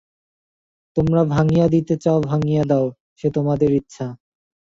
তোমরা 0.97 1.21
ভাঙিয়া 1.33 1.65
দিতে 1.67 1.95
চাও 1.97 2.19
ভাঙিয়া 2.21 2.63
দাও–সে 2.65 3.27
তোমাদের 3.35 3.69
ইচ্ছা। 3.71 4.05